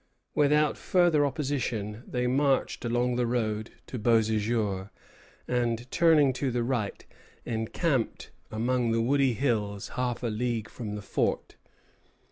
Without 0.33 0.79
further 0.79 1.23
opposition, 1.27 2.01
they 2.07 2.25
marched 2.25 2.83
along 2.83 3.17
the 3.17 3.27
road 3.27 3.69
to 3.85 3.99
Beauséjour, 3.99 4.89
and, 5.47 5.91
turning 5.91 6.33
to 6.33 6.49
the 6.49 6.63
right, 6.63 7.05
encamped 7.45 8.31
among 8.49 8.89
the 8.93 9.01
woody 9.03 9.33
hills 9.33 9.89
half 9.89 10.23
a 10.23 10.29
league 10.29 10.69
from 10.69 10.95
the 10.95 11.03
fort. 11.03 11.55